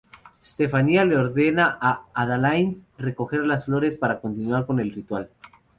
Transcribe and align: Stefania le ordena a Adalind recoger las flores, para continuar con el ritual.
Stefania 0.51 1.03
le 1.05 1.15
ordena 1.17 1.77
a 1.79 2.07
Adalind 2.15 2.83
recoger 2.97 3.41
las 3.41 3.65
flores, 3.65 3.95
para 3.95 4.19
continuar 4.19 4.65
con 4.65 4.79
el 4.79 4.91
ritual. 4.91 5.29